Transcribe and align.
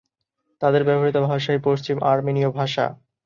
তাদের 0.61 0.81
ব্যবহৃত 0.83 1.17
ভাষাই 1.23 1.59
পশ্চিম 1.63 1.97
আর্মেনীয় 2.03 2.49
ভাষা। 2.51 2.85